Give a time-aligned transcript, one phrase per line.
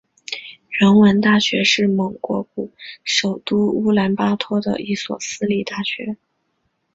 [0.71, 2.69] 人文大学是蒙古国
[3.03, 6.17] 首都乌兰巴托的一所私立大学。